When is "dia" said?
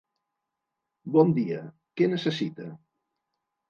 1.41-1.61